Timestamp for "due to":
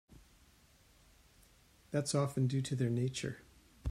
2.47-2.75